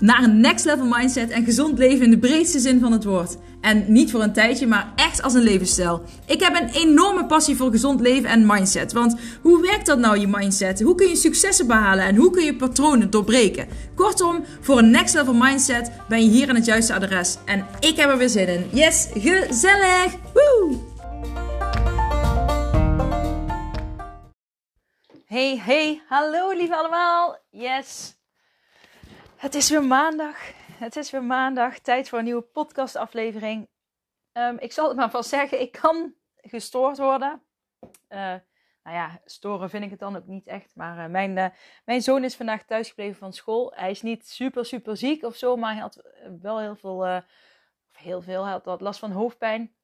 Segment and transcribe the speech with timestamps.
[0.00, 3.36] naar een next level mindset en gezond leven in de breedste zin van het woord.
[3.60, 6.02] En niet voor een tijdje, maar echt als een levensstijl.
[6.26, 8.92] Ik heb een enorme passie voor gezond leven en mindset.
[8.92, 10.82] Want hoe werkt dat nou, je mindset?
[10.82, 13.68] Hoe kun je successen behalen en hoe kun je patronen doorbreken?
[13.94, 17.36] Kortom, voor een next level mindset ben je hier aan het juiste adres.
[17.44, 18.66] En ik heb er weer zin in.
[18.72, 20.14] Yes, gezellig!
[20.34, 20.88] Woo!
[25.26, 27.38] Hey, hey, hallo lieve allemaal!
[27.50, 28.19] Yes!
[29.40, 30.36] Het is weer maandag.
[30.72, 31.78] Het is weer maandag.
[31.78, 33.68] Tijd voor een nieuwe podcastaflevering.
[34.32, 35.60] Um, ik zal het maar vast zeggen.
[35.60, 37.42] Ik kan gestoord worden.
[38.08, 38.18] Uh,
[38.82, 40.74] nou ja, storen vind ik het dan ook niet echt.
[40.74, 41.46] Maar uh, mijn, uh,
[41.84, 43.72] mijn zoon is vandaag thuisgebleven van school.
[43.74, 45.56] Hij is niet super, super ziek of zo.
[45.56, 46.02] Maar hij had
[46.40, 47.22] wel heel veel,
[47.92, 49.74] heel veel, hij had wat last van hoofdpijn.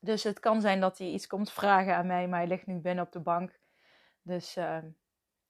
[0.00, 2.28] Dus het kan zijn dat hij iets komt vragen aan mij.
[2.28, 3.58] Maar hij ligt nu binnen op de bank.
[4.22, 4.86] Dus ehm,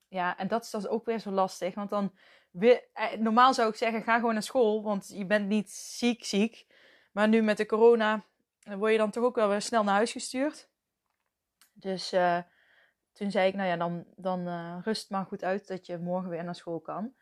[0.09, 1.75] ja, en dat is dan ook weer zo lastig.
[1.75, 2.13] Want dan
[2.53, 6.67] eh, normaal zou ik zeggen, ga gewoon naar school, want je bent niet ziek, ziek.
[7.13, 8.25] Maar nu met de corona
[8.77, 10.69] word je dan toch ook wel weer snel naar huis gestuurd.
[11.73, 12.39] Dus uh,
[13.13, 16.31] toen zei ik, nou ja, dan, dan uh, rust maar goed uit dat je morgen
[16.31, 17.15] weer naar school kan.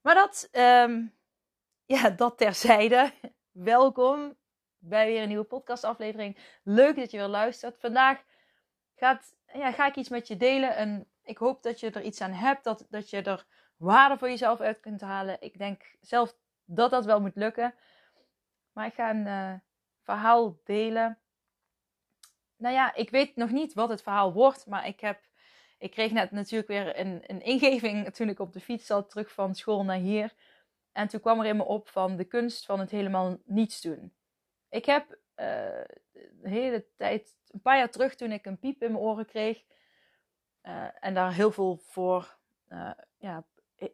[0.00, 1.14] Maar dat, um,
[1.94, 3.12] ja, dat terzijde.
[3.50, 4.36] Welkom
[4.78, 6.38] bij weer een nieuwe podcastaflevering.
[6.62, 7.80] Leuk dat je weer luistert.
[7.80, 8.22] Vandaag
[8.94, 10.76] gaat, ja, ga ik iets met je delen.
[10.76, 14.28] En ik hoop dat je er iets aan hebt, dat, dat je er waarde voor
[14.28, 15.36] jezelf uit kunt halen.
[15.40, 17.74] Ik denk zelf dat dat wel moet lukken.
[18.72, 19.54] Maar ik ga een uh,
[20.02, 21.18] verhaal delen.
[22.56, 25.20] Nou ja, ik weet nog niet wat het verhaal wordt, maar ik heb.
[25.78, 29.32] Ik kreeg net natuurlijk weer een, een ingeving toen ik op de fiets zat, terug
[29.32, 30.32] van school naar hier.
[30.92, 34.12] En toen kwam er in me op van de kunst van het helemaal niets doen.
[34.68, 35.16] Ik heb uh,
[36.12, 39.62] de hele tijd, een paar jaar terug, toen ik een piep in mijn oren kreeg.
[40.66, 42.36] Uh, en daar heel veel voor
[42.68, 43.44] uh, ja,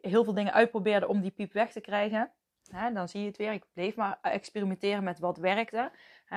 [0.01, 2.31] heel veel dingen uitprobeerde om die piep weg te krijgen.
[2.69, 3.51] Hè, dan zie je het weer.
[3.51, 5.91] Ik bleef maar experimenteren met wat werkte.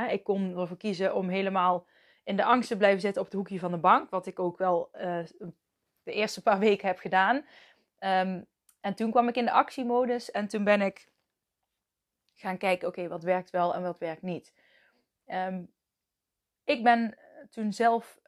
[0.09, 1.87] Ik kon ervoor kiezen om helemaal
[2.25, 4.11] in de angst te blijven zitten op het hoekje van de bank.
[4.11, 4.89] Wat ik ook wel
[6.03, 7.37] de eerste paar weken heb gedaan.
[8.01, 8.47] Um,
[8.81, 10.31] en toen kwam ik in de actiemodus.
[10.31, 11.09] En toen ben ik
[12.35, 14.53] gaan kijken, oké, wat werkt wel en wat werkt niet.
[15.27, 15.73] Um,
[16.65, 17.19] ik ben
[17.51, 18.19] toen zelf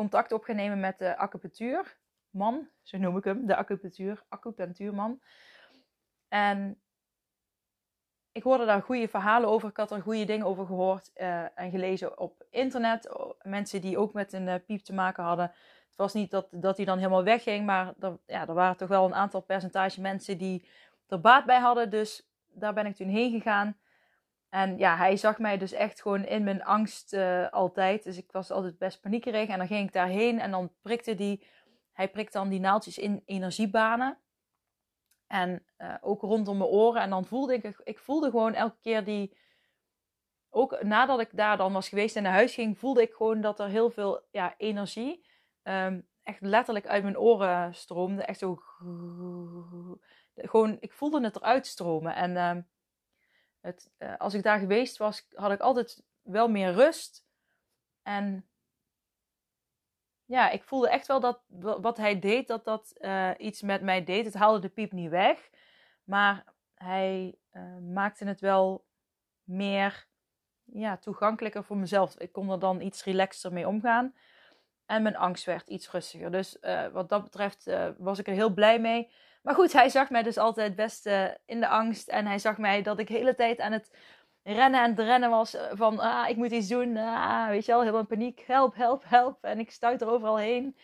[0.00, 1.98] contact opgenomen met de acupunctuur
[2.30, 5.20] man, zo noem ik hem, de acupunctuur, acupunctuurman.
[6.28, 6.80] En
[8.32, 9.68] ik hoorde daar goede verhalen over.
[9.68, 13.08] Ik had er goede dingen over gehoord uh, en gelezen op internet.
[13.42, 15.44] Mensen die ook met een uh, piep te maken hadden.
[15.88, 17.94] Het was niet dat, dat die dan helemaal wegging, maar
[18.26, 20.68] ja, er waren toch wel een aantal percentage mensen die
[21.08, 21.90] er baat bij hadden.
[21.90, 23.76] Dus daar ben ik toen heen gegaan.
[24.50, 28.04] En ja, hij zag mij dus echt gewoon in mijn angst uh, altijd.
[28.04, 29.48] Dus ik was altijd best paniekerig.
[29.48, 31.44] En dan ging ik daarheen en dan prikte die
[31.92, 34.18] hij prikt dan die naaldjes in energiebanen.
[35.26, 37.02] En uh, ook rondom mijn oren.
[37.02, 39.38] En dan voelde ik, ik voelde gewoon elke keer die.
[40.52, 43.60] Ook nadat ik daar dan was geweest en naar huis ging, voelde ik gewoon dat
[43.60, 45.26] er heel veel ja, energie
[45.62, 48.22] um, echt letterlijk uit mijn oren stroomde.
[48.22, 48.62] Echt zo.
[50.34, 52.14] Gewoon, ik voelde het eruit stromen.
[52.14, 52.68] En um,
[53.60, 57.24] het, uh, als ik daar geweest was, had ik altijd wel meer rust.
[58.02, 58.48] En
[60.24, 64.04] ja, ik voelde echt wel dat wat hij deed, dat dat uh, iets met mij
[64.04, 64.24] deed.
[64.24, 65.50] Het haalde de piep niet weg,
[66.04, 66.44] maar
[66.74, 68.84] hij uh, maakte het wel
[69.42, 70.06] meer
[70.64, 72.18] ja, toegankelijker voor mezelf.
[72.18, 74.14] Ik kon er dan iets relaxter mee omgaan.
[74.86, 76.30] En mijn angst werd iets rustiger.
[76.30, 76.58] Dus
[76.92, 79.12] wat dat betreft was ik er heel blij mee.
[79.40, 81.06] Maar goed, hij zag mij dus altijd best
[81.46, 82.08] in de angst.
[82.08, 83.90] En hij zag mij dat ik de hele tijd aan het
[84.42, 86.96] rennen en rennen was eh, van ah, ik moet iets doen.
[86.96, 88.44] Ah, weet je wel, heel in paniek.
[88.46, 89.44] Help, help, help.
[89.44, 90.76] En ik stuit er overal heen.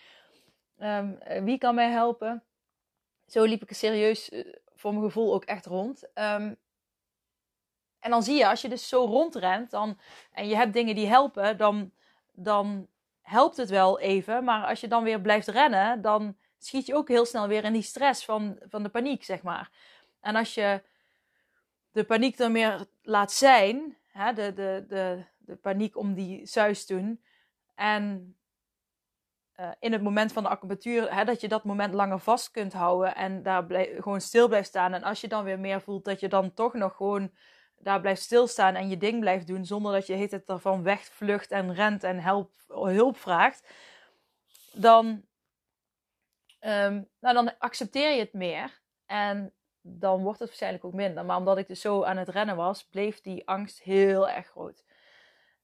[0.78, 2.44] Um, wie kan mij helpen?
[3.26, 6.02] Zo liep ik er serieus eh, voor mijn gevoel ook echt rond.
[6.14, 6.56] Um,
[7.98, 9.98] en dan zie je, als je dus zo rondrent dan,
[10.32, 11.92] en je hebt dingen die helpen, dan,
[12.32, 12.88] dan
[13.22, 14.44] helpt het wel even.
[14.44, 16.36] Maar als je dan weer blijft rennen, dan
[16.66, 19.70] schiet je ook heel snel weer in die stress van, van de paniek, zeg maar.
[20.20, 20.82] En als je
[21.92, 23.96] de paniek dan meer laat zijn.
[24.06, 27.22] Hè, de, de, de, de paniek om die suis doen.
[27.74, 28.36] En
[29.60, 32.72] uh, in het moment van de acupunctuur, hè, dat je dat moment langer vast kunt
[32.72, 34.94] houden en daar blijf, gewoon stil blijft staan.
[34.94, 37.30] En als je dan weer meer voelt, dat je dan toch nog gewoon
[37.78, 41.74] daar blijft stilstaan en je ding blijft doen, zonder dat je het ervan wegvlucht en
[41.74, 43.68] rent en help, hulp vraagt,
[44.72, 45.22] dan,
[46.66, 48.80] um, nou, dan accepteer je het meer.
[49.06, 51.24] En dan wordt het waarschijnlijk ook minder.
[51.24, 54.84] Maar omdat ik dus zo aan het rennen was, bleef die angst heel erg groot.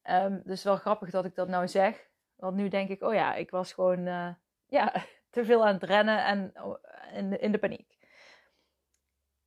[0.05, 2.09] Um, dus wel grappig dat ik dat nou zeg.
[2.37, 4.29] Want nu denk ik, oh ja, ik was gewoon uh,
[4.67, 4.93] ja,
[5.31, 6.77] te veel aan het rennen en oh,
[7.13, 8.01] in, in de paniek.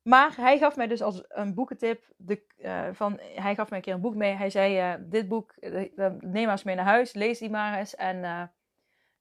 [0.02, 2.04] Maar hij gaf mij dus als een boekentip.
[2.16, 4.34] De, uh, van, hij gaf mij een keer een boek mee.
[4.34, 7.12] Hij zei: Dit boek, neem maar eens mee naar huis.
[7.12, 7.94] Lees die maar eens.
[7.94, 8.50] En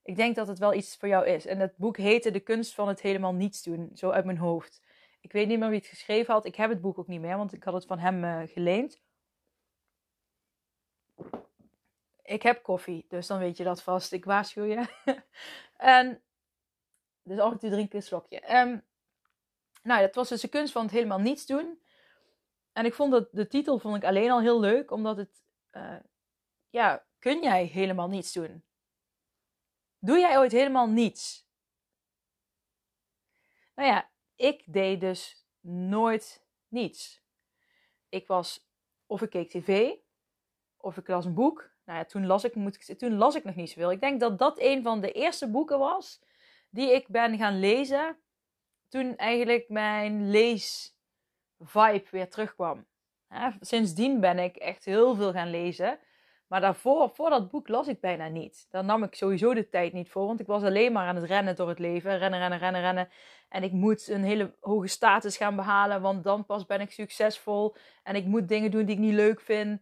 [0.05, 1.45] ik denk dat het wel iets voor jou is.
[1.45, 3.91] En het boek heette De kunst van het helemaal niets doen.
[3.93, 4.81] Zo uit mijn hoofd.
[5.21, 6.45] Ik weet niet meer wie het geschreven had.
[6.45, 9.01] Ik heb het boek ook niet meer, want ik had het van hem uh, geleend.
[12.21, 14.11] Ik heb koffie, dus dan weet je dat vast.
[14.11, 14.85] Ik waarschuw je.
[15.77, 16.21] en,
[17.23, 18.57] dus af en toe drink een slokje.
[18.57, 18.83] Um,
[19.83, 21.81] nou, dat was dus de kunst van het helemaal niets doen.
[22.73, 25.99] En ik vond dat de titel vond ik alleen al heel leuk, omdat het, uh,
[26.69, 28.63] ja, kun jij helemaal niets doen?
[30.05, 31.47] Doe jij ooit helemaal niets?
[33.75, 37.21] Nou ja, ik deed dus nooit niets.
[38.09, 38.67] Ik was,
[39.05, 39.93] of ik keek tv,
[40.77, 41.71] of ik las een boek.
[41.85, 43.91] Nou ja, toen las ik, moet ik, toen las ik nog niet zoveel.
[43.91, 46.21] Ik denk dat dat een van de eerste boeken was
[46.69, 48.17] die ik ben gaan lezen.
[48.87, 52.85] Toen eigenlijk mijn leesvibe weer terugkwam.
[53.59, 55.99] sindsdien ben ik echt heel veel gaan lezen.
[56.47, 58.67] Maar daarvoor, voor dat boek, las ik bijna niet.
[58.69, 61.25] Daar nam ik sowieso de tijd niet voor, want ik was alleen maar aan het
[61.25, 62.17] rennen door het leven.
[62.17, 63.09] Rennen, rennen, rennen, rennen.
[63.49, 67.75] En ik moet een hele hoge status gaan behalen, want dan pas ben ik succesvol.
[68.03, 69.81] En ik moet dingen doen die ik niet leuk vind,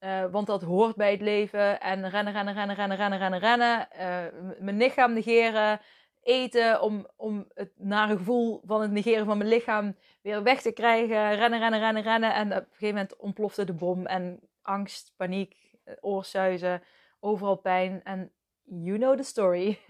[0.00, 1.80] uh, want dat hoort bij het leven.
[1.80, 3.88] En rennen, rennen, rennen, rennen, rennen, rennen, rennen.
[3.96, 5.80] Uh, mijn lichaam negeren,
[6.22, 10.72] eten om, om het nare gevoel van het negeren van mijn lichaam weer weg te
[10.72, 11.34] krijgen.
[11.34, 12.34] Rennen, rennen, rennen, rennen.
[12.34, 15.67] En op een gegeven moment ontplofte de bom en angst, paniek, eh,
[16.00, 16.82] oorsuizen,
[17.20, 18.04] overal pijn.
[18.04, 18.32] En
[18.62, 19.80] you know the story.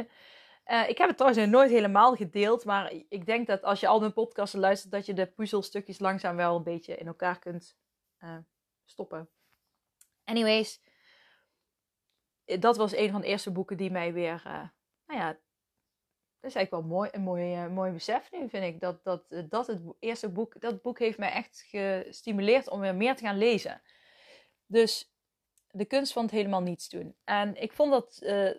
[0.66, 4.00] Uh, ik heb het trouwens nooit helemaal gedeeld, maar ik denk dat als je al
[4.00, 7.76] mijn podcasten luistert, dat je de puzzelstukjes langzaam wel een beetje in elkaar kunt
[8.20, 8.36] uh,
[8.84, 9.28] stoppen.
[10.24, 10.80] Anyways,
[12.44, 14.68] dat was een van de eerste boeken die mij weer, uh,
[15.06, 15.38] nou ja,
[16.40, 18.80] dat is eigenlijk wel mooi, een mooi, mooi besef nu, vind ik.
[18.80, 23.16] Dat, dat, dat het eerste boek, dat boek heeft mij echt gestimuleerd om weer meer
[23.16, 23.82] te gaan lezen.
[24.66, 25.12] Dus
[25.78, 27.16] de kunst van het helemaal niets doen.
[27.24, 28.54] En ik vond dat, uh,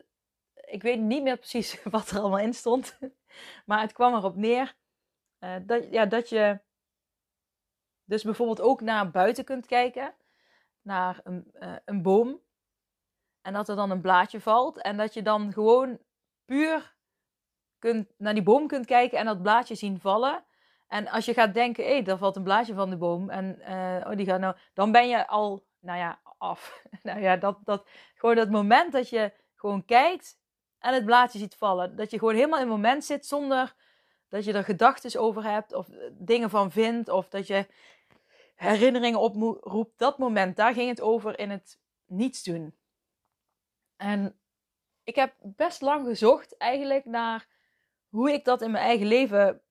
[0.54, 3.00] ik weet niet meer precies wat er allemaal in stond,
[3.66, 4.76] maar het kwam erop neer
[5.40, 6.60] uh, dat, ja, dat je
[8.04, 10.16] dus bijvoorbeeld ook naar buiten kunt kijken,
[10.82, 12.42] naar een, uh, een boom,
[13.42, 16.00] en dat er dan een blaadje valt en dat je dan gewoon
[16.46, 16.96] puur
[17.80, 20.44] kunt, naar die boom kunt kijken en dat blaadje zien vallen.
[20.88, 23.62] En als je gaat denken, hé, hey, daar valt een blaadje van de boom en
[24.06, 26.84] oh, die gaat nou, dan ben je al, nou ja, af.
[27.04, 30.38] nou ja, dat, dat, gewoon dat moment dat je gewoon kijkt
[30.80, 31.96] en het blaadje ziet vallen.
[31.96, 33.76] Dat je gewoon helemaal in het moment zit zonder
[34.30, 37.68] dat je er gedachten over hebt of dingen van vindt of dat je
[38.56, 40.00] herinneringen oproept.
[40.00, 42.76] Dat moment, daar ging het over in het niets doen.
[43.98, 44.40] En
[45.04, 47.48] ik heb best lang gezocht eigenlijk naar
[48.10, 49.62] hoe ik dat in mijn eigen leven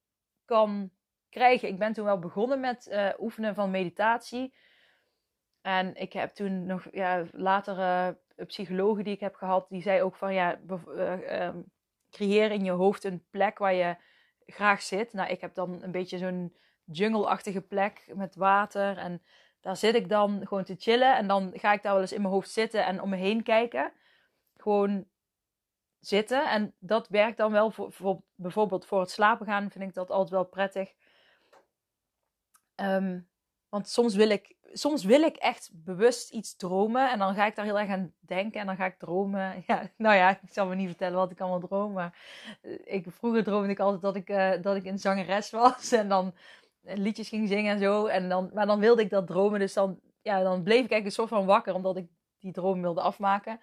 [0.45, 0.91] kan
[1.29, 1.69] krijgen.
[1.69, 4.55] Ik ben toen wel begonnen met uh, oefenen van meditatie.
[5.69, 9.83] En ik heb toen nog ja, later uh, een psycholoog die ik heb gehad, die
[9.83, 11.49] zei ook van ja, uh,
[12.11, 13.97] creëer in je hoofd een plek waar je
[14.47, 15.13] graag zit.
[15.13, 18.97] Nou, ik heb dan een beetje zo'n jungle-achtige plek met water.
[18.97, 19.23] En
[19.61, 21.17] daar zit ik dan gewoon te chillen.
[21.17, 23.43] En dan ga ik daar wel eens in mijn hoofd zitten en om me heen
[23.43, 23.93] kijken.
[24.57, 25.07] Gewoon
[26.01, 26.51] zitten.
[26.51, 29.71] En dat werkt dan wel voor, voor bijvoorbeeld voor het slapen gaan.
[29.71, 30.93] Vind ik dat altijd wel prettig.
[32.77, 33.29] Um,
[33.69, 37.11] want soms wil ik soms wil ik echt bewust iets dromen.
[37.11, 38.61] En dan ga ik daar heel erg aan denken.
[38.61, 39.63] En dan ga ik dromen.
[39.67, 41.93] Ja, nou ja, ik zal me niet vertellen wat ik allemaal droom.
[41.93, 42.19] Maar
[42.63, 45.93] eh, ik, vroeger droomde ik altijd dat ik, uh, dat ik een zangeres was.
[45.93, 46.35] En dan
[46.83, 48.07] liedjes ging zingen en zo.
[48.07, 49.61] En dan, maar dan wilde ik dat dromen.
[49.61, 51.75] Dus dan, ja, dan bleef ik eigenlijk een soort van wakker.
[51.75, 52.09] Omdat ik
[52.39, 53.61] die droom wilde afmaken.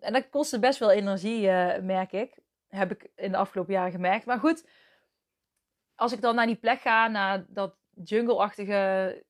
[0.00, 1.50] En dat kostte best wel energie,
[1.80, 2.38] merk ik.
[2.68, 4.26] Heb ik in de afgelopen jaren gemerkt.
[4.26, 4.68] Maar goed,
[5.94, 7.74] als ik dan naar die plek ga, naar dat
[8.04, 9.24] jungle-achtige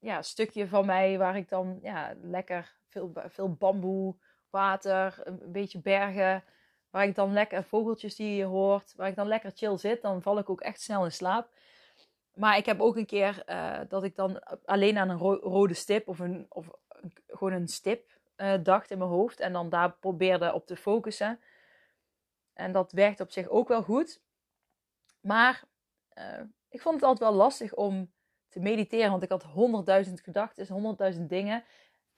[0.00, 4.14] ja, stukje van mij waar ik dan ja, lekker veel, veel bamboe,
[4.50, 6.44] water, een beetje bergen.
[6.90, 10.22] Waar ik dan lekker vogeltjes die je hoort, waar ik dan lekker chill zit, dan
[10.22, 11.48] val ik ook echt snel in slaap.
[12.34, 16.08] Maar ik heb ook een keer uh, dat ik dan alleen aan een rode stip
[16.08, 16.70] of, een, of
[17.26, 19.40] gewoon een stip uh, dacht in mijn hoofd.
[19.40, 21.40] En dan daar probeerde op te focussen.
[22.52, 24.22] En dat werkt op zich ook wel goed.
[25.20, 25.64] Maar
[26.14, 28.12] uh, ik vond het altijd wel lastig om
[28.50, 29.10] te mediteren.
[29.10, 31.64] Want ik had honderdduizend gedachten, honderdduizend dingen.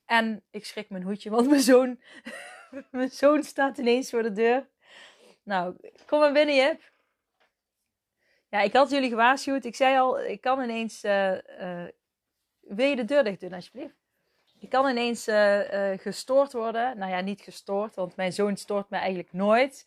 [0.04, 2.00] En ik schrik mijn hoedje, want mijn zoon,
[2.90, 4.68] mijn zoon staat ineens voor de deur.
[5.42, 6.90] Nou, kom maar binnen, Jip.
[8.48, 9.64] Ja, ik had jullie gewaarschuwd.
[9.64, 11.04] Ik zei al, ik kan ineens...
[11.04, 11.84] Uh, uh,
[12.60, 13.94] wil je de deur dicht doen, alsjeblieft?
[14.58, 16.98] Ik kan ineens uh, gestoord worden.
[16.98, 19.86] Nou ja, niet gestoord, want mijn zoon stoort me eigenlijk nooit.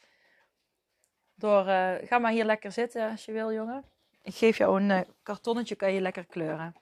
[1.35, 1.63] Door,
[2.03, 3.94] ga maar hier lekker zitten als je wil, jongen.
[4.25, 6.75] Ik geef jou een kartonnetje, kan je lekker kleuren.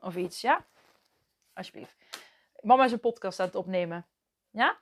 [0.00, 0.66] Of iets, ja?
[1.52, 1.96] Alsjeblieft.
[2.60, 4.06] Mama is een podcast aan het opnemen.
[4.50, 4.80] Ja?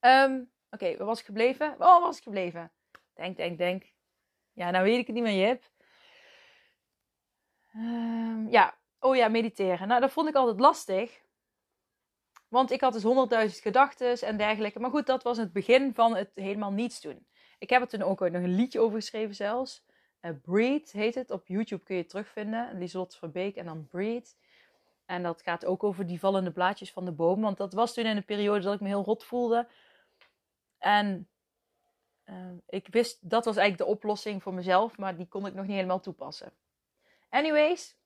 [0.00, 1.72] Um, Oké, waar was ik gebleven?
[1.72, 2.72] Oh, waar was ik gebleven?
[3.14, 3.92] Denk, denk, denk.
[4.52, 5.64] Ja, nou weet ik het niet meer, Jip.
[7.74, 9.88] Um, ja, oh ja, mediteren.
[9.88, 11.20] Nou, dat vond ik altijd lastig.
[12.48, 14.80] Want ik had dus honderdduizend gedachten en dergelijke.
[14.80, 17.26] Maar goed, dat was het begin van het helemaal niets doen.
[17.58, 19.84] Ik heb er toen ook nog een liedje over geschreven zelfs.
[20.22, 21.30] Uh, Breathe heet het.
[21.30, 22.78] Op YouTube kun je het terugvinden.
[22.78, 24.30] Lieslot Verbeek en dan Breathe.
[25.06, 27.40] En dat gaat ook over die vallende blaadjes van de boom.
[27.40, 29.68] Want dat was toen in een periode dat ik me heel rot voelde.
[30.78, 31.28] En
[32.24, 34.98] uh, ik wist, dat was eigenlijk de oplossing voor mezelf.
[34.98, 36.52] Maar die kon ik nog niet helemaal toepassen.
[37.28, 37.96] Anyways.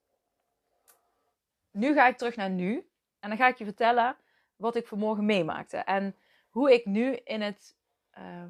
[1.71, 2.89] Nu ga ik terug naar nu.
[3.21, 4.17] En dan ga ik je vertellen
[4.57, 5.77] wat ik vanmorgen meemaakte.
[5.77, 6.17] En
[6.49, 7.77] hoe ik nu in het,
[8.19, 8.45] uh,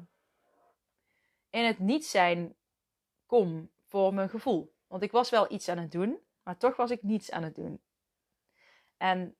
[1.49, 2.55] in het niet zijn
[3.25, 4.75] kom voor mijn gevoel.
[4.87, 7.55] Want ik was wel iets aan het doen, maar toch was ik niets aan het
[7.55, 7.81] doen.
[8.97, 9.35] En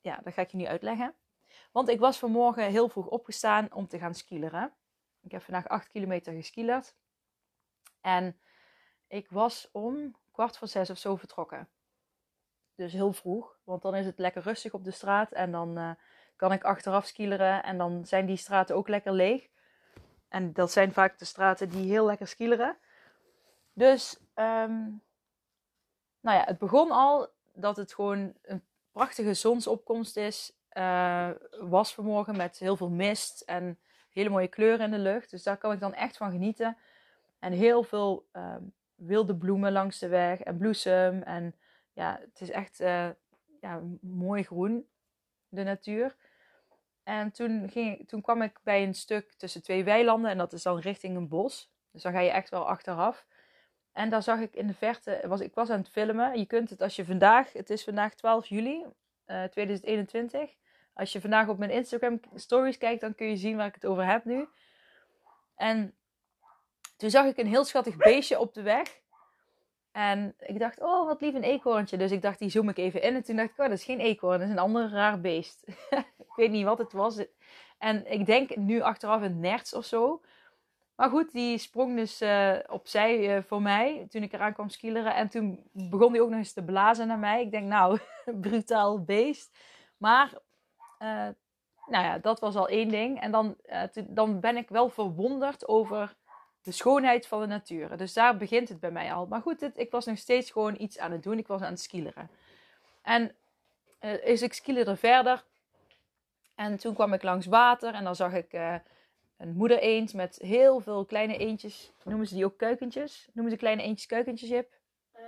[0.00, 1.14] ja, dat ga ik je nu uitleggen.
[1.72, 4.74] Want ik was vanmorgen heel vroeg opgestaan om te gaan skileren.
[5.20, 6.96] Ik heb vandaag 8 kilometer geskilerd.
[8.00, 8.40] En
[9.06, 11.68] ik was om kwart voor zes of zo vertrokken.
[12.74, 15.32] Dus heel vroeg, want dan is het lekker rustig op de straat.
[15.32, 15.90] En dan uh,
[16.36, 17.62] kan ik achteraf skileren.
[17.62, 19.48] En dan zijn die straten ook lekker leeg.
[20.32, 22.76] En dat zijn vaak de straten die heel lekker skileren.
[23.72, 25.02] Dus, um,
[26.20, 28.62] nou ja, het begon al dat het gewoon een
[28.92, 30.52] prachtige zonsopkomst is.
[30.72, 33.78] Uh, was vanmorgen met heel veel mist en
[34.10, 35.30] hele mooie kleuren in de lucht.
[35.30, 36.76] Dus daar kan ik dan echt van genieten.
[37.38, 41.22] En heel veel um, wilde bloemen langs de weg en bloesem.
[41.22, 41.54] En
[41.92, 43.08] ja, het is echt uh,
[43.60, 44.88] ja, mooi groen,
[45.48, 46.16] de natuur.
[47.02, 50.62] En toen, ging, toen kwam ik bij een stuk tussen twee weilanden en dat is
[50.62, 51.70] dan richting een bos.
[51.90, 53.26] Dus dan ga je echt wel achteraf.
[53.92, 56.38] En daar zag ik in de verte, was, ik was aan het filmen.
[56.38, 58.84] Je kunt het als je vandaag, het is vandaag 12 juli
[59.26, 60.50] uh, 2021.
[60.94, 63.86] Als je vandaag op mijn Instagram stories kijkt, dan kun je zien waar ik het
[63.86, 64.48] over heb nu.
[65.56, 65.94] En
[66.96, 69.00] toen zag ik een heel schattig beestje op de weg.
[69.92, 71.96] En ik dacht, oh wat lief een eekhoorntje.
[71.96, 73.14] Dus ik dacht, die zoom ik even in.
[73.14, 75.64] En toen dacht ik, oh dat is geen eekhoorn, dat is een ander raar beest.
[76.32, 77.24] ik weet niet wat het was.
[77.78, 80.20] En ik denk nu achteraf een nerts of zo.
[80.94, 85.14] Maar goed, die sprong dus uh, opzij uh, voor mij toen ik eraan kwam skileren.
[85.14, 87.42] En toen begon hij ook nog eens te blazen naar mij.
[87.42, 87.98] Ik denk, nou,
[88.40, 89.58] brutaal beest.
[89.96, 90.32] Maar,
[90.98, 91.28] uh,
[91.86, 93.20] nou ja, dat was al één ding.
[93.20, 93.56] En dan,
[94.08, 96.14] dan ben ik wel verwonderd over
[96.62, 97.96] de schoonheid van de natuur.
[97.96, 99.26] Dus daar begint het bij mij al.
[99.26, 101.38] Maar goed, ik was nog steeds gewoon iets aan het doen.
[101.38, 102.30] Ik was aan het skileren.
[103.02, 103.34] En
[104.22, 105.44] is ik skilerde verder.
[106.54, 108.52] En toen kwam ik langs water en dan zag ik
[109.42, 111.92] een moeder eend met heel veel kleine eendjes.
[112.04, 113.28] Noemen ze die ook keukentjes?
[113.32, 114.80] Noemen ze kleine eendjes keukentjes, Jip?
[115.14, 115.22] Uh,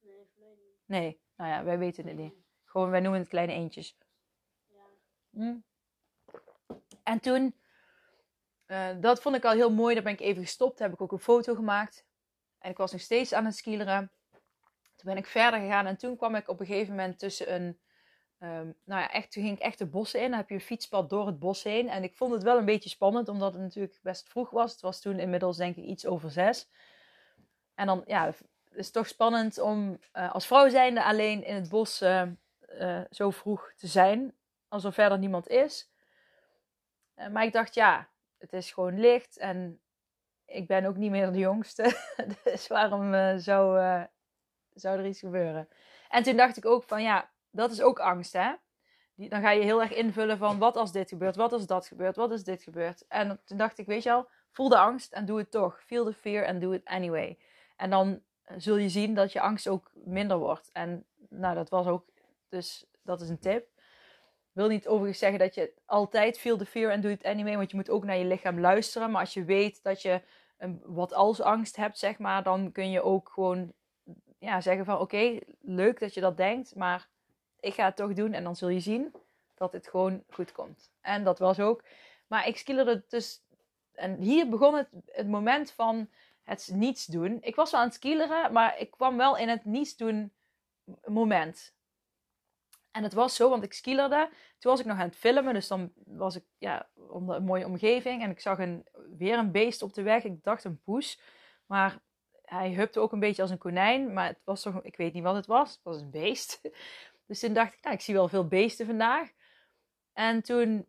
[0.00, 1.00] nee, nee.
[1.00, 2.34] Nee, nou ja, wij weten het niet.
[2.64, 3.98] Gewoon, wij noemen het kleine eendjes.
[4.66, 4.80] Ja.
[5.30, 5.56] Hm.
[7.02, 7.54] En toen,
[8.66, 9.94] uh, dat vond ik al heel mooi.
[9.94, 10.78] Daar ben ik even gestopt.
[10.78, 12.06] Heb ik ook een foto gemaakt.
[12.58, 14.12] En ik was nog steeds aan het skileren.
[14.96, 17.80] Toen ben ik verder gegaan en toen kwam ik op een gegeven moment tussen een
[18.40, 20.28] Um, nou ja, echt, toen ging ik echt de bossen in.
[20.28, 21.88] Dan heb je een fietspad door het bos heen.
[21.88, 24.72] En ik vond het wel een beetje spannend, omdat het natuurlijk best vroeg was.
[24.72, 26.68] Het was toen inmiddels denk ik iets over zes.
[27.74, 31.68] En dan, ja, het is toch spannend om uh, als vrouw zijnde alleen in het
[31.68, 32.22] bos uh,
[32.68, 34.34] uh, zo vroeg te zijn.
[34.68, 35.90] Als er verder niemand is.
[37.32, 39.36] maar ik dacht, ja, het is gewoon licht.
[39.38, 39.80] En
[40.44, 41.96] ik ben ook niet meer de jongste.
[42.44, 43.78] dus waarom zou,
[44.74, 45.68] zou er iets gebeuren?
[46.08, 48.52] En toen dacht ik ook van, ja dat is ook angst, hè?
[49.14, 51.86] Die, dan ga je heel erg invullen van wat als dit gebeurt, wat als dat
[51.86, 53.04] gebeurt, wat als dit gebeurt.
[53.08, 55.82] En toen dacht ik, weet je al, voel de angst en doe het toch.
[55.86, 57.38] Feel the fear and do it anyway.
[57.76, 58.22] En dan
[58.56, 60.70] zul je zien dat je angst ook minder wordt.
[60.72, 62.04] En nou, dat was ook,
[62.48, 63.68] dus dat is een tip.
[64.52, 67.70] Wil niet overigens zeggen dat je altijd feel the fear and do it anyway, want
[67.70, 69.10] je moet ook naar je lichaam luisteren.
[69.10, 70.22] Maar als je weet dat je
[70.58, 73.72] een wat als angst hebt, zeg maar, dan kun je ook gewoon
[74.38, 77.08] ja, zeggen van oké, leuk dat je dat denkt, maar
[77.60, 79.12] ik ga het toch doen en dan zul je zien
[79.54, 80.92] dat het gewoon goed komt.
[81.00, 81.84] En dat was ook.
[82.26, 83.42] Maar ik skillerde dus.
[83.92, 86.08] En hier begon het, het moment van
[86.42, 87.38] het niets doen.
[87.40, 90.32] Ik was wel aan het skilleren, maar ik kwam wel in het niets doen
[91.04, 91.76] moment.
[92.90, 94.28] En het was zo, want ik skillerde.
[94.58, 97.66] Toen was ik nog aan het filmen, dus dan was ik ja, onder een mooie
[97.66, 98.22] omgeving.
[98.22, 98.86] En ik zag een,
[99.16, 100.24] weer een beest op de weg.
[100.24, 101.20] Ik dacht een poes.
[101.66, 101.98] Maar
[102.44, 104.12] hij hupte ook een beetje als een konijn.
[104.12, 105.72] Maar het was toch, ik weet niet wat het was.
[105.72, 106.60] Het was een beest.
[107.28, 109.30] Dus toen dacht ik, nou, ik zie wel veel beesten vandaag.
[110.12, 110.86] En toen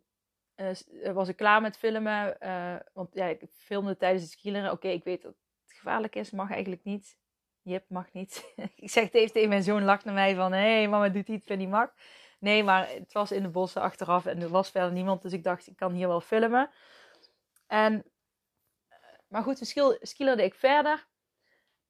[0.56, 2.36] uh, was ik klaar met filmen.
[2.40, 4.70] Uh, want ja, ik filmde tijdens het skileren.
[4.70, 6.30] Oké, ik weet dat het gevaarlijk is.
[6.30, 7.18] Mag eigenlijk niet.
[7.62, 8.52] Jip, mag niet.
[8.76, 10.52] ik zeg het tegen mijn zoon, lacht naar mij van...
[10.52, 11.94] Hé, hey, mama doet iets, vind niet mag.
[12.38, 15.22] Nee, maar het was in de bossen achteraf en er was verder niemand.
[15.22, 16.70] Dus ik dacht, ik kan hier wel filmen.
[17.66, 18.04] En,
[19.28, 21.08] maar goed, toen skilerde ik verder.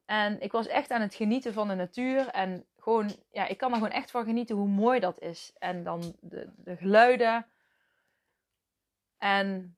[0.04, 2.28] En ik was echt aan het genieten van de natuur.
[2.28, 5.52] En gewoon, ja, ik kan er gewoon echt van genieten hoe mooi dat is.
[5.58, 7.46] En dan de, de geluiden.
[9.18, 9.76] En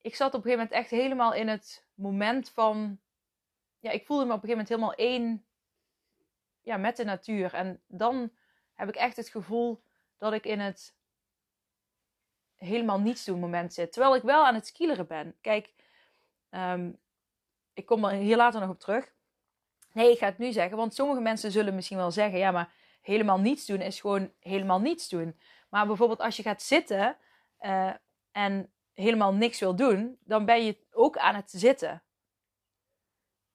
[0.00, 3.00] ik zat op een gegeven moment echt helemaal in het moment van.
[3.78, 5.44] Ja, ik voelde me op een gegeven moment helemaal één
[6.60, 7.54] ja, met de natuur.
[7.54, 8.32] En dan
[8.74, 9.82] heb ik echt het gevoel
[10.18, 10.94] dat ik in het
[12.56, 13.92] helemaal niets doen moment zit.
[13.92, 15.36] Terwijl ik wel aan het skileren ben.
[15.40, 15.74] Kijk,
[16.50, 17.00] um,
[17.72, 19.14] ik kom er hier later nog op terug.
[19.92, 22.72] Nee, ik ga het nu zeggen, want sommige mensen zullen misschien wel zeggen: ja, maar
[23.00, 25.38] helemaal niets doen is gewoon helemaal niets doen.
[25.68, 27.16] Maar bijvoorbeeld als je gaat zitten
[27.60, 27.92] uh,
[28.32, 32.02] en helemaal niks wil doen, dan ben je ook aan het zitten.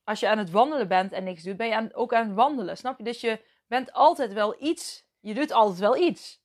[0.03, 2.77] Als je aan het wandelen bent en niks doet, ben je ook aan het wandelen.
[2.77, 3.03] Snap je?
[3.03, 5.07] Dus je bent altijd wel iets.
[5.19, 6.43] Je doet altijd wel iets.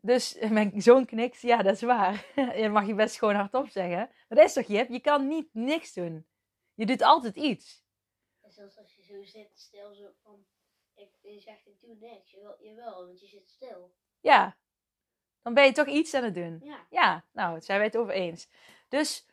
[0.00, 2.26] Dus mijn zoon knikt, ja, dat is waar.
[2.60, 4.10] dat mag je best gewoon hardop zeggen.
[4.28, 4.66] Maar dat is toch?
[4.66, 6.26] Je kan niet niks doen.
[6.74, 7.84] Je doet altijd iets.
[8.56, 10.44] Zelfs als je zo zit, stil zo van...
[10.94, 12.30] Ik, je zegt, ik doe niks.
[12.30, 13.94] Jawel, jawel, want je zit stil.
[14.20, 14.56] Ja.
[15.42, 16.60] Dan ben je toch iets aan het doen.
[16.62, 16.86] Ja.
[16.90, 18.48] Ja, nou, zijn wij het over eens.
[18.88, 19.26] Dus,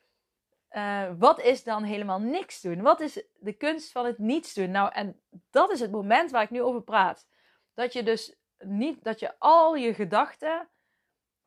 [0.72, 2.82] uh, wat is dan helemaal niks doen?
[2.82, 4.72] Wat is de kunst van het niets doen?
[4.72, 7.27] Nou, en dat is het moment waar ik nu over praat.
[7.74, 10.70] Dat je dus niet dat je al je gedachten.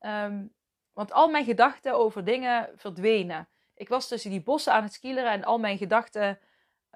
[0.01, 0.55] Um,
[0.93, 3.49] want al mijn gedachten over dingen verdwenen.
[3.75, 6.41] Ik was tussen die bossen aan het skileren en al mijn gedachten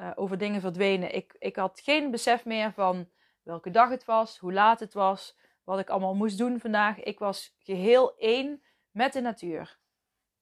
[0.00, 1.14] uh, over dingen verdwenen.
[1.14, 3.10] Ik, ik had geen besef meer van
[3.42, 7.00] welke dag het was, hoe laat het was, wat ik allemaal moest doen vandaag.
[7.00, 9.78] Ik was geheel één met de natuur.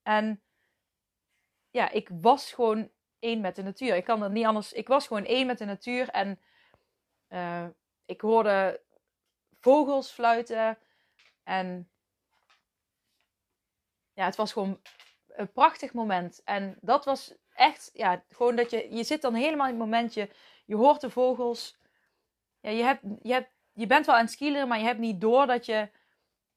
[0.03, 0.43] En
[1.71, 3.97] ja, ik was gewoon één met de natuur.
[3.97, 4.73] Ik kan dat niet anders.
[4.73, 6.41] Ik was gewoon één met de natuur en
[7.29, 7.67] uh,
[8.05, 8.83] ik hoorde
[9.61, 10.79] vogels fluiten.
[11.43, 11.91] En
[14.13, 14.81] ja, het was gewoon
[15.27, 16.43] een prachtig moment.
[16.45, 20.31] En dat was echt, ja, gewoon dat je, je zit dan helemaal in het momentje.
[20.65, 21.77] Je hoort de vogels.
[22.61, 25.21] Ja, je, hebt, je, hebt, je bent wel aan het skileren, maar je hebt niet
[25.21, 25.89] door dat je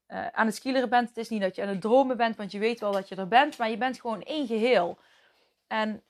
[0.07, 1.07] uh, aan het skileren bent.
[1.07, 3.15] Het is niet dat je aan het dromen bent, want je weet wel dat je
[3.15, 3.57] er bent.
[3.57, 4.97] Maar je bent gewoon één geheel.
[5.67, 6.03] En,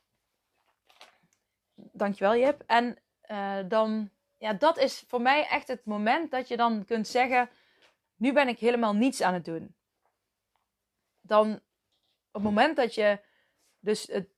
[1.76, 2.64] dankjewel Jip.
[2.66, 2.98] En
[3.32, 4.10] uh, dan
[4.42, 7.50] ja, dat is voor mij echt het moment dat je dan kunt zeggen:
[8.16, 9.76] Nu ben ik helemaal niets aan het doen.
[11.22, 11.62] Dan op
[12.32, 13.20] het moment dat je
[13.80, 14.30] dus het,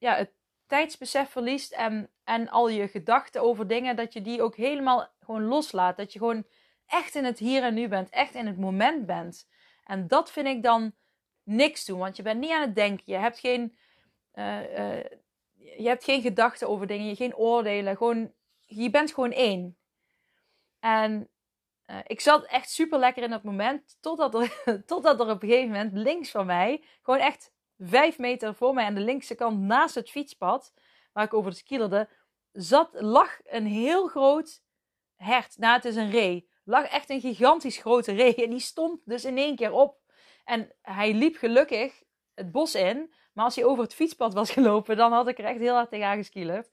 [0.00, 0.32] ja, het
[0.66, 5.44] tijdsbesef verliest en, en al je gedachten over dingen, dat je die ook helemaal gewoon
[5.44, 5.96] loslaat.
[5.96, 6.46] Dat je gewoon
[6.86, 9.48] echt in het hier en nu bent, echt in het moment bent.
[9.84, 10.94] En dat vind ik dan
[11.42, 13.02] niks doen, want je bent niet aan het denken.
[13.06, 13.76] Je hebt geen,
[14.34, 15.04] uh, uh,
[15.54, 17.96] je hebt geen gedachten over dingen, geen oordelen.
[17.96, 18.32] Gewoon
[18.66, 19.76] je bent gewoon één.
[20.80, 21.28] En
[21.86, 23.96] uh, ik zat echt super lekker in dat moment.
[24.00, 28.54] Totdat er, totdat er op een gegeven moment links van mij, gewoon echt vijf meter
[28.54, 30.74] voor mij aan de linkse kant naast het fietspad,
[31.12, 32.08] waar ik over de skilerde,
[32.52, 34.62] zat, lag een heel groot
[35.16, 35.58] hert.
[35.58, 36.48] Nou, het is een ree.
[36.64, 38.34] Lag echt een gigantisch grote ree.
[38.34, 39.98] En die stond dus in één keer op.
[40.44, 42.02] En hij liep gelukkig
[42.34, 43.14] het bos in.
[43.32, 45.90] Maar als hij over het fietspad was gelopen, dan had ik er echt heel hard
[45.90, 46.70] tegen geskilerd.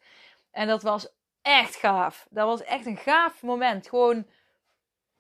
[0.51, 1.07] En dat was
[1.41, 2.27] echt gaaf.
[2.29, 3.89] Dat was echt een gaaf moment.
[3.89, 4.27] Gewoon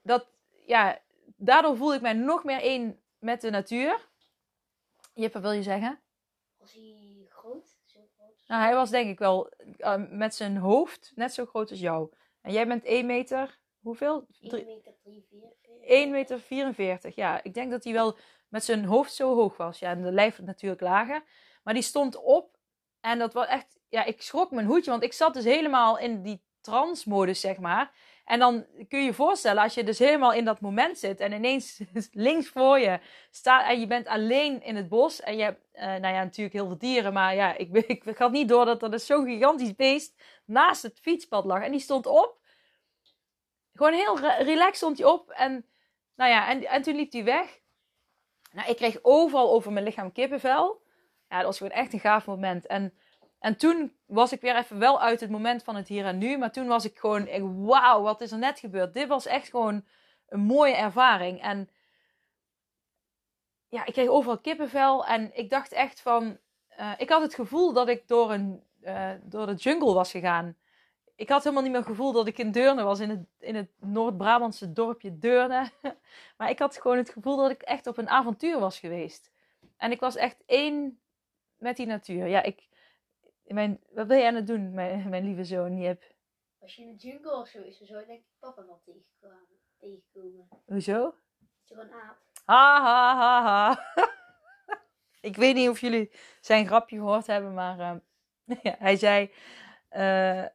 [0.01, 0.27] dat,
[0.65, 0.99] ja,
[1.35, 4.07] daardoor voelde ik mij nog meer één met de natuur.
[5.17, 6.01] Jippe, wil je zeggen?
[6.57, 7.77] Was hij groot?
[7.85, 8.43] Zo groot?
[8.47, 12.09] Nou, hij was denk ik wel uh, met zijn hoofd net zo groot als jou.
[12.41, 14.27] En jij bent 1 meter, hoeveel?
[14.39, 15.81] 1 meter 43.
[15.81, 17.43] 1 meter 44, ja.
[17.43, 19.79] Ik denk dat hij wel met zijn hoofd zo hoog was.
[19.79, 21.23] Ja, en de lijf natuurlijk lager.
[21.63, 22.57] Maar die stond op
[22.99, 26.21] en dat was echt ja, ik schrok mijn hoedje, want ik zat dus helemaal in
[26.21, 27.91] die trance-modus, zeg maar.
[28.27, 31.31] En dan kun je je voorstellen, als je dus helemaal in dat moment zit en
[31.31, 32.99] ineens links voor je
[33.31, 36.55] staat en je bent alleen in het bos en je hebt, uh, nou ja, natuurlijk
[36.55, 40.21] heel veel dieren, maar ja, ik, ik, niet door dat er dus zo'n gigantisch beest
[40.45, 42.37] naast het fietspad lag en die stond op.
[43.73, 45.65] Gewoon heel relaxed stond hij op en,
[46.15, 47.59] nou ja, en, en toen liep hij weg.
[48.51, 50.81] Nou, ik kreeg overal over mijn lichaam kippenvel.
[51.29, 52.65] Ja, dat was gewoon echt een gaaf moment.
[52.65, 52.93] En
[53.39, 56.37] en toen was ik weer even wel uit het moment van het hier en nu.
[56.37, 57.27] Maar toen was ik gewoon,
[57.65, 58.93] wauw, wat is er net gebeurd?
[58.93, 59.85] Dit was echt gewoon
[60.29, 61.41] een mooie ervaring.
[61.41, 61.69] En
[63.69, 65.05] ja, ik kreeg overal kippenvel.
[65.05, 69.11] En ik dacht echt van, eh, ik had het gevoel dat ik door, een, eh,
[69.23, 70.55] door de jungle was gegaan.
[71.15, 73.55] Ik had helemaal niet meer het gevoel dat ik in Deurne was, in het, in
[73.55, 75.69] het Noord-Brabantse dorpje Deurne.
[76.37, 79.31] maar ik had gewoon het gevoel dat ik echt op een avontuur was geweest.
[79.77, 80.99] En ik was echt één
[81.57, 82.27] met die natuur.
[82.27, 82.67] Ja, ik,
[83.53, 86.15] mijn, wat ben je aan het doen, mijn, mijn lieve zoon Jip?
[86.59, 88.81] Als je in de jungle of zo is, dan zou je denk ik papa wel
[88.85, 89.47] tegenkomen.
[89.77, 90.47] tegenkomen.
[90.65, 91.15] Hoezo?
[91.63, 92.17] Is een aap?
[92.45, 93.91] Ha ha ha ha.
[95.29, 97.99] ik weet niet of jullie zijn grapje gehoord hebben, maar ehm,
[98.63, 99.31] ja, hij zei:
[99.89, 100.45] eh,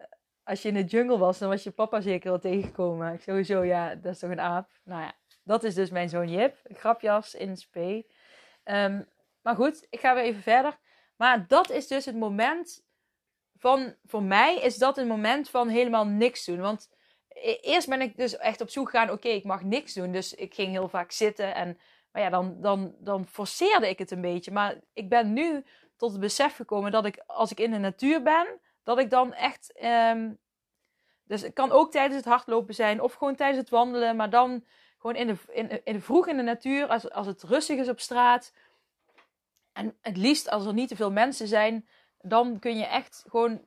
[0.42, 3.12] Als je in de jungle was, dan was je papa zeker wel tegengekomen.
[3.12, 4.70] Ik sowieso, ja, dat is toch een aap?
[4.84, 6.60] Nou ja, dat is dus mijn zoon Jip.
[6.64, 8.06] Grapjas in spe.
[8.62, 9.02] Ehm,
[9.42, 10.78] maar goed, ik ga weer even verder.
[11.16, 12.84] Maar dat is dus het moment
[13.58, 16.60] van, voor mij is dat een moment van helemaal niks doen.
[16.60, 16.90] Want
[17.28, 20.12] e- eerst ben ik dus echt op zoek gegaan, oké, ik mag niks doen.
[20.12, 21.78] Dus ik ging heel vaak zitten en,
[22.12, 24.52] maar ja, dan, dan, dan forceerde ik het een beetje.
[24.52, 25.64] Maar ik ben nu
[25.96, 29.32] tot het besef gekomen dat ik, als ik in de natuur ben, dat ik dan
[29.32, 30.32] echt, ehm,
[31.24, 34.64] dus het kan ook tijdens het hardlopen zijn of gewoon tijdens het wandelen, maar dan
[34.98, 37.88] gewoon in de, in, in de vroeg in de natuur, als, als het rustig is
[37.88, 38.52] op straat.
[39.72, 43.64] En het liefst als er niet te veel mensen zijn, dan kun je echt gewoon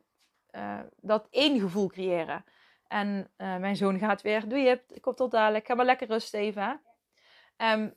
[0.52, 2.46] uh, dat één gevoel creëren.
[2.88, 6.08] En uh, mijn zoon gaat weer, doe je, ik kom tot dadelijk, ga maar lekker
[6.08, 6.82] rusten even.
[7.58, 7.96] Um,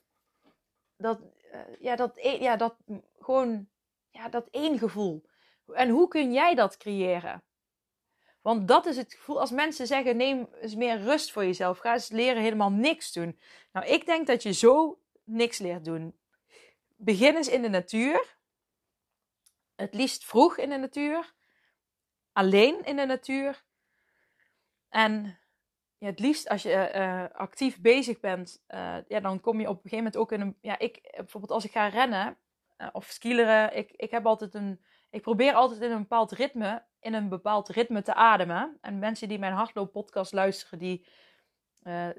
[0.97, 1.21] dat,
[1.53, 2.77] uh, ja, dat, ja, dat
[3.19, 3.69] gewoon,
[4.11, 5.25] ja, dat één gevoel.
[5.73, 7.43] En hoe kun jij dat creëren?
[8.41, 11.79] Want dat is het gevoel, als mensen zeggen, neem eens meer rust voor jezelf.
[11.79, 13.41] Ga eens leren helemaal niks doen.
[13.73, 16.18] Nou, ik denk dat je zo niks leert doen.
[17.01, 18.37] Begin eens in de natuur.
[19.75, 21.35] Het liefst vroeg in de natuur.
[22.33, 23.65] Alleen in de natuur.
[24.89, 25.39] En
[25.99, 29.75] ja, het liefst als je uh, actief bezig bent, uh, ja, dan kom je op
[29.75, 30.57] een gegeven moment ook in een.
[30.61, 32.39] Ja, ik bijvoorbeeld als ik ga rennen
[32.79, 34.85] uh, of skileren, ik, ik heb altijd een.
[35.11, 38.79] Ik probeer altijd in een bepaald ritme, in een bepaald ritme te ademen.
[38.81, 41.07] En mensen die mijn hardlooppodcast luisteren, die,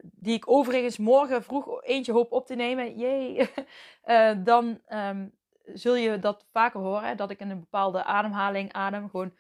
[0.01, 3.49] die ik overigens morgen vroeg eentje hoop op te nemen, jee,
[4.43, 5.37] dan um,
[5.73, 9.33] zul je dat vaker horen, dat ik in een bepaalde ademhaling adem, gewoon.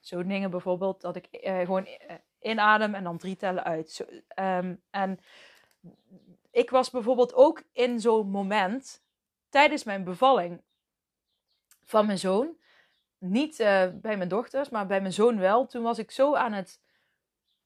[0.00, 1.86] Zo dingen bijvoorbeeld, dat ik uh, gewoon
[2.40, 4.06] inadem en dan drie tellen uit.
[4.38, 5.18] Um, en
[6.50, 9.02] ik was bijvoorbeeld ook in zo'n moment
[9.48, 10.62] tijdens mijn bevalling
[11.84, 12.58] van mijn zoon.
[13.20, 15.66] Niet uh, bij mijn dochters, maar bij mijn zoon wel.
[15.66, 16.80] Toen was ik zo aan het.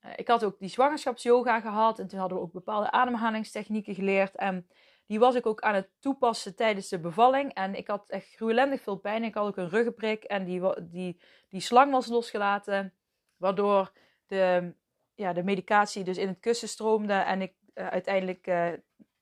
[0.04, 1.98] Uh, ik had ook die zwangerschapsyoga gehad.
[1.98, 4.34] En toen hadden we ook bepaalde ademhalingstechnieken geleerd.
[4.34, 4.68] En
[5.06, 7.52] die was ik ook aan het toepassen tijdens de bevalling.
[7.52, 9.24] En ik had echt gruwelendig veel pijn.
[9.24, 10.24] Ik had ook een ruggenprik.
[10.24, 12.94] En die, die, die slang was losgelaten.
[13.36, 13.92] Waardoor
[14.26, 14.72] de,
[15.14, 17.12] ja, de medicatie dus in het kussen stroomde.
[17.12, 18.50] En ik uh, uiteindelijk...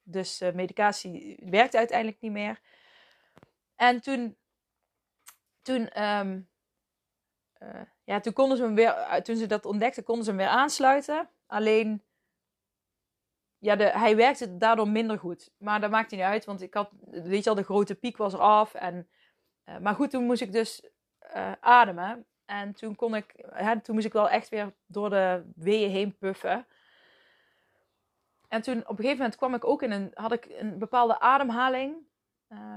[0.03, 2.61] Dus medicatie werkte uiteindelijk niet meer.
[3.77, 4.37] En toen...
[5.63, 6.03] Toen...
[6.03, 6.51] Um,
[8.05, 9.23] ja, toen konden ze weer...
[9.23, 11.29] Toen ze dat ontdekten, konden ze hem weer aansluiten.
[11.47, 12.03] Alleen
[13.59, 15.51] ja, de, hij werkte daardoor minder goed.
[15.59, 18.33] Maar dat maakte niet uit, want ik had, weet je al, de grote piek was
[18.33, 18.75] eraf.
[18.75, 19.09] En,
[19.65, 20.91] uh, maar goed, toen moest ik dus
[21.61, 22.27] ademen.
[22.45, 26.17] En toen kon ik, hè, toen moest ik wel echt weer door de weeën heen
[26.19, 26.67] puffen.
[28.49, 31.21] En toen op een gegeven moment kwam ik ook in een, had ik een bepaalde
[31.21, 31.97] ademhaling.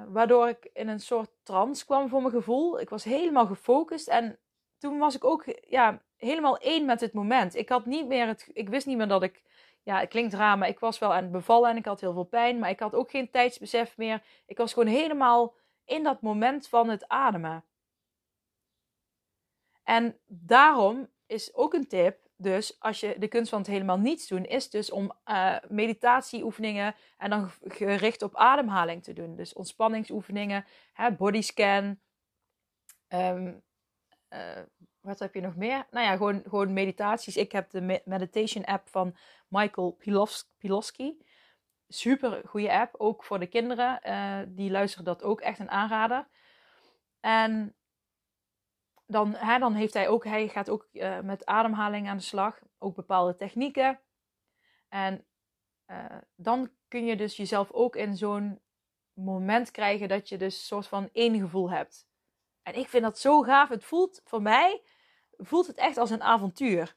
[0.08, 2.79] Waardoor ik in een soort trance kwam voor mijn gevoel.
[2.79, 4.08] Ik was helemaal gefocust.
[4.08, 4.39] En
[4.77, 7.55] toen was ik ook ja, helemaal één met het moment.
[7.55, 9.43] Ik had niet meer het, ik wist niet meer dat ik
[9.84, 12.13] ja, het klinkt raar, maar ik was wel aan het bevallen en ik had heel
[12.13, 12.60] veel pijn.
[12.60, 14.23] Maar ik had ook geen tijdsbesef meer.
[14.45, 15.53] Ik was gewoon helemaal
[15.86, 17.63] in dat moment van het ademen.
[19.84, 24.28] En daarom is ook een tip, dus als je de kunst van het helemaal niets
[24.28, 29.36] doen, is dus om uh, meditatieoefeningen en dan gericht op ademhaling te doen.
[29.36, 30.65] Dus ontspanningsoefeningen,
[31.17, 32.00] bodyscan.
[33.08, 33.63] Um,
[34.30, 34.62] uh,
[35.00, 35.88] wat heb je nog meer?
[35.91, 37.38] Nou ja, gewoon, gewoon meditaties.
[37.38, 39.15] Ik heb de meditation app van
[39.48, 39.98] Michael
[40.58, 41.24] Pilowski.
[41.88, 44.00] Super goede app, ook voor de kinderen.
[44.04, 46.28] Uh, die luisteren dat ook echt een aanrader.
[47.19, 47.76] En
[49.06, 52.60] dan, hè, dan heeft hij ook, hij gaat ook uh, met ademhaling aan de slag.
[52.78, 54.00] Ook bepaalde technieken.
[54.89, 55.26] En
[55.88, 58.60] uh, dan kun je dus jezelf ook in zo'n
[59.13, 62.08] moment krijgen dat je dus een soort van één gevoel hebt.
[62.63, 63.70] En ik vind dat zo gaaf.
[63.70, 64.82] Het voelt voor mij
[65.38, 66.96] voelt het echt als een avontuur.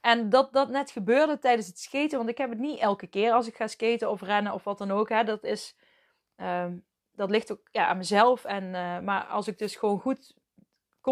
[0.00, 3.32] En dat dat net gebeurde tijdens het skaten, want ik heb het niet elke keer
[3.32, 5.08] als ik ga skaten of rennen of wat dan ook.
[5.08, 5.76] Hè, dat, is,
[6.36, 6.66] uh,
[7.12, 8.44] dat ligt ook ja, aan mezelf.
[8.44, 10.36] En, uh, maar als ik dus gewoon goed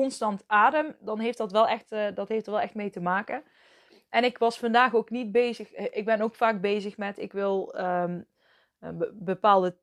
[0.00, 3.00] constant adem, dan heeft dat wel echt, uh, dat heeft er wel echt mee te
[3.00, 3.42] maken.
[4.08, 5.74] En ik was vandaag ook niet bezig.
[5.74, 8.26] Ik ben ook vaak bezig met, ik wil um,
[9.12, 9.76] bepaalde,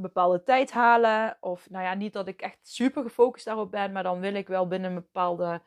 [0.00, 1.36] bepaalde tijd halen.
[1.40, 4.48] Of nou ja, niet dat ik echt super gefocust daarop ben, maar dan wil ik
[4.48, 5.60] wel binnen een bepaalde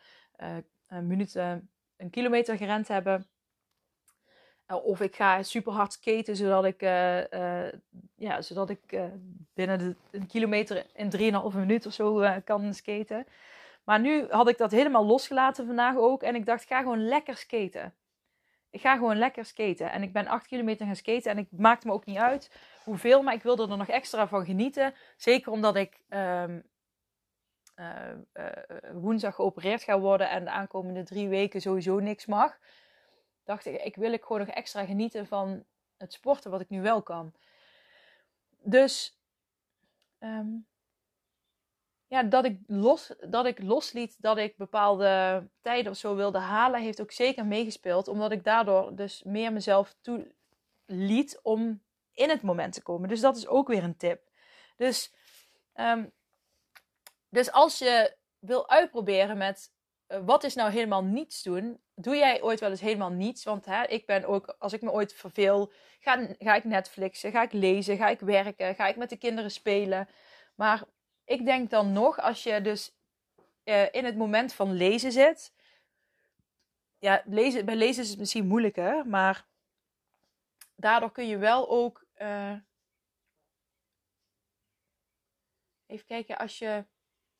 [0.87, 3.27] minuten een kilometer gerend hebben.
[4.67, 7.71] Of ik ga super hard skaten, zodat ik, uh,
[8.15, 8.99] ja, zodat ik
[9.53, 13.25] binnen de, een kilometer in 3,5 minuut of zo kan skaten.
[13.83, 16.23] Maar nu had ik dat helemaal losgelaten vandaag ook.
[16.23, 17.93] En ik dacht, ga gewoon lekker skaten.
[18.69, 19.91] Ik ga gewoon lekker skaten.
[19.91, 21.31] En ik ben 8 kilometer gaan skaten.
[21.31, 22.51] En ik maakte me ook niet uit
[22.83, 23.21] hoeveel.
[23.21, 24.93] Maar ik wilde er nog extra van genieten.
[25.17, 26.63] Zeker omdat ik um,
[28.93, 30.29] woensdag geopereerd ga worden.
[30.29, 32.57] En de aankomende drie weken sowieso niks mag
[33.43, 35.65] dacht ik, ik wil ik gewoon nog extra genieten van
[35.97, 37.33] het sporten wat ik nu wel kan.
[38.59, 39.19] Dus
[40.19, 40.55] ehm,
[42.07, 46.81] ja, dat ik, los, dat ik losliet dat ik bepaalde tijden of zo wilde halen,
[46.81, 48.07] heeft ook zeker meegespeeld.
[48.07, 53.09] Omdat ik daardoor dus meer mezelf toeliet om in het moment te komen.
[53.09, 54.29] Dus dat is ook weer een tip.
[54.77, 55.13] Dus,
[55.75, 56.11] um,
[57.29, 59.71] dus als je wil uitproberen met
[60.07, 63.43] uh, wat is nou helemaal niets doen, doe jij ooit wel eens helemaal niets?
[63.43, 67.41] Want hè, ik ben ook, als ik me ooit verveel, ga, ga ik Netflixen, ga
[67.41, 70.09] ik lezen, ga ik werken, ga ik met de kinderen spelen.
[70.55, 70.83] Maar
[71.25, 72.95] ik denk dan nog, als je dus
[73.63, 75.53] uh, in het moment van lezen zit.
[76.99, 79.45] Ja, lezen, bij lezen is het misschien moeilijker, maar
[80.75, 82.05] daardoor kun je wel ook.
[82.17, 82.55] Uh,
[85.85, 86.85] even kijken, als je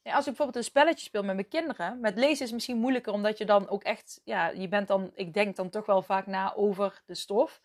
[0.03, 3.37] als ik bijvoorbeeld een spelletje speel met mijn kinderen, met lezen is misschien moeilijker, omdat
[3.37, 6.53] je dan ook echt, ja, je bent dan, ik denk dan toch wel vaak na
[6.53, 7.61] over de stof.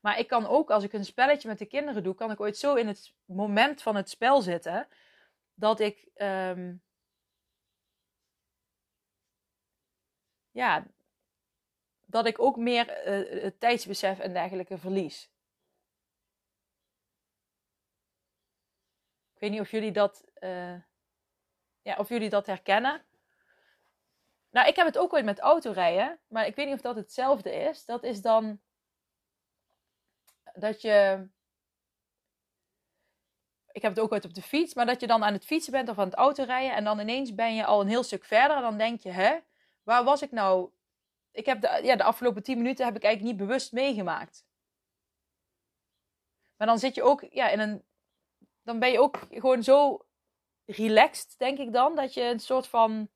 [0.00, 2.56] Maar ik kan ook, als ik een spelletje met de kinderen doe, kan ik ooit
[2.56, 4.88] zo in het moment van het spel zitten,
[5.54, 6.82] dat ik, um,
[10.50, 10.86] ja,
[12.04, 15.30] dat ik ook meer uh, het tijdsbesef en dergelijke verlies.
[19.34, 20.24] Ik weet niet of jullie dat.
[20.40, 20.80] Uh,
[21.86, 23.02] ja, of jullie dat herkennen.
[24.50, 27.54] Nou, ik heb het ook ooit met autorijden, maar ik weet niet of dat hetzelfde
[27.54, 27.84] is.
[27.84, 28.60] Dat is dan
[30.54, 31.28] dat je.
[33.72, 35.72] Ik heb het ook ooit op de fiets, maar dat je dan aan het fietsen
[35.72, 38.56] bent of aan het autorijden en dan ineens ben je al een heel stuk verder.
[38.56, 39.38] En dan denk je, hè,
[39.82, 40.70] waar was ik nou?
[41.30, 44.46] Ik heb de, ja, de afgelopen 10 minuten heb ik eigenlijk niet bewust meegemaakt.
[46.56, 47.84] Maar dan zit je ook ja, in een.
[48.62, 50.06] Dan ben je ook gewoon zo
[50.66, 51.96] relaxed, denk ik dan.
[51.96, 53.08] Dat je een soort van,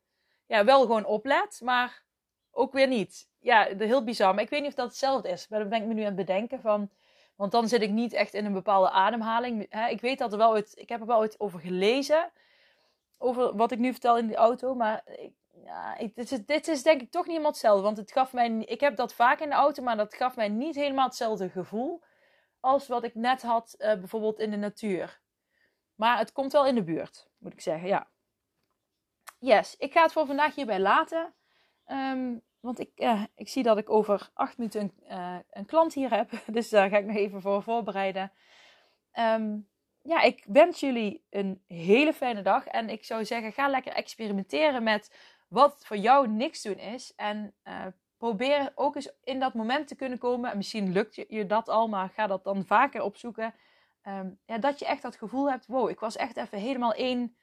[0.46, 2.04] ja, wel gewoon oplet, maar
[2.50, 3.28] ook weer niet.
[3.38, 4.34] Ja, heel bizar.
[4.34, 5.48] Maar ik weet niet of dat hetzelfde is.
[5.48, 6.90] Maar dan ben ik me nu aan het bedenken van...
[7.36, 9.74] Want dan zit ik niet echt in een bepaalde ademhaling.
[9.88, 10.56] Ik weet dat er wel.
[10.56, 12.30] Ik heb er wel ooit over gelezen.
[13.18, 14.74] Over wat ik nu vertel in die auto.
[14.74, 15.32] Maar ik,
[15.64, 17.82] ja, dit, is, dit is denk ik toch niet helemaal hetzelfde.
[17.82, 18.50] Want het gaf mij...
[18.50, 22.02] Ik heb dat vaak in de auto, maar dat gaf mij niet helemaal hetzelfde gevoel.
[22.60, 25.19] Als wat ik net had uh, bijvoorbeeld in de natuur.
[26.00, 28.08] Maar het komt wel in de buurt, moet ik zeggen, ja.
[29.38, 31.34] Yes, ik ga het voor vandaag hierbij laten.
[31.86, 35.94] Um, want ik, uh, ik zie dat ik over acht minuten een, uh, een, klant
[35.94, 36.30] hier heb.
[36.56, 38.32] Dus daar ga ik nog even voor voorbereiden.
[39.18, 39.68] Um,
[40.02, 42.66] ja, ik wens jullie een hele fijne dag.
[42.66, 45.14] En ik zou zeggen, ga lekker experimenteren met
[45.48, 47.12] wat voor jou niks doen is.
[47.16, 47.86] En uh,
[48.18, 50.50] probeer ook eens in dat moment te kunnen komen.
[50.50, 53.54] En misschien lukt je dat al, maar ga dat dan vaker opzoeken.
[54.02, 57.36] Um, ja, dat je echt dat gevoel hebt, wow, ik was echt even helemaal één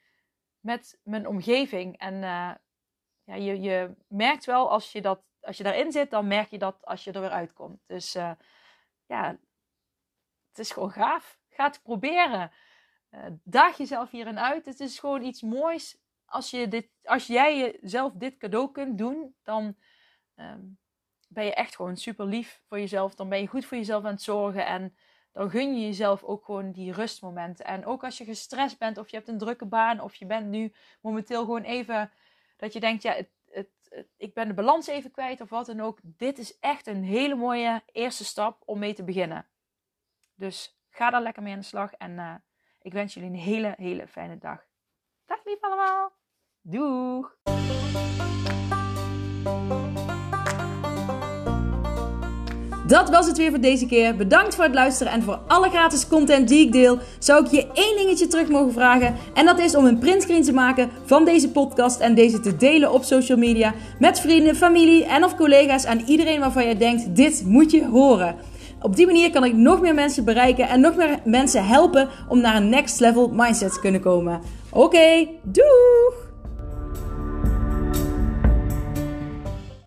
[0.60, 1.98] met mijn omgeving.
[1.98, 2.52] En uh,
[3.24, 6.58] ja, je, je merkt wel als je, dat, als je daarin zit, dan merk je
[6.58, 7.82] dat als je er weer uitkomt.
[7.86, 8.32] Dus uh,
[9.06, 9.38] ja,
[10.50, 11.40] het is gewoon gaaf.
[11.50, 12.52] Ga het proberen.
[13.12, 14.66] Uh, daag jezelf hierin uit.
[14.66, 15.98] Het is gewoon iets moois.
[16.26, 19.78] Als, je dit, als jij jezelf dit cadeau kunt doen, dan
[20.36, 20.80] um,
[21.28, 23.16] ben je echt gewoon super lief voor jezelf.
[23.16, 24.66] Dan ben je goed voor jezelf aan het zorgen.
[24.66, 24.98] En
[25.38, 27.66] dan gun je jezelf ook gewoon die rustmomenten.
[27.66, 30.48] En ook als je gestrest bent of je hebt een drukke baan of je bent
[30.48, 32.12] nu momenteel gewoon even
[32.56, 33.70] dat je denkt, ja, het, het,
[34.18, 36.00] ik ben de balans even kwijt of wat dan ook.
[36.04, 39.48] Dit is echt een hele mooie eerste stap om mee te beginnen.
[40.36, 42.36] Dus ga daar lekker mee aan de slag en uh,
[42.82, 44.66] ik wens jullie een hele, hele fijne dag.
[45.26, 46.12] Dag lief allemaal.
[46.62, 47.36] Doeg!
[52.88, 54.16] Dat was het weer voor deze keer.
[54.16, 56.98] Bedankt voor het luisteren en voor alle gratis content die ik deel.
[57.20, 59.16] Zou ik je één dingetje terug mogen vragen?
[59.34, 62.92] En dat is om een printscreen te maken van deze podcast en deze te delen
[62.92, 67.44] op social media met vrienden, familie en of collega's en iedereen waarvan je denkt: dit
[67.46, 68.36] moet je horen.
[68.82, 72.42] Op die manier kan ik nog meer mensen bereiken en nog meer mensen helpen om
[72.42, 74.42] naar een next level mindset te kunnen komen.
[74.70, 76.27] Oké, okay, doeg!